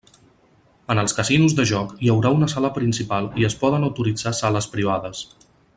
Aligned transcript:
En 0.93 1.01
els 1.01 1.13
casinos 1.17 1.55
de 1.59 1.65
joc 1.73 1.93
hi 2.05 2.09
haurà 2.13 2.33
una 2.37 2.49
sala 2.55 2.73
principal 2.79 3.29
i 3.43 3.47
es 3.51 3.57
poden 3.65 3.89
autoritzar 3.91 4.35
sales 4.43 4.71
privades. 4.77 5.25